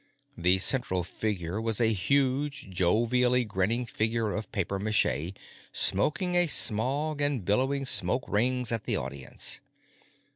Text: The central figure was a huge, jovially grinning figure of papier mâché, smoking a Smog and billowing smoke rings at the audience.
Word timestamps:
The 0.35 0.57
central 0.57 1.03
figure 1.03 1.61
was 1.61 1.79
a 1.79 1.93
huge, 1.93 2.71
jovially 2.71 3.45
grinning 3.45 3.85
figure 3.85 4.31
of 4.31 4.51
papier 4.51 4.79
mâché, 4.79 5.37
smoking 5.71 6.33
a 6.33 6.47
Smog 6.47 7.21
and 7.21 7.45
billowing 7.45 7.85
smoke 7.85 8.23
rings 8.27 8.71
at 8.71 8.85
the 8.85 8.95
audience. 8.97 9.59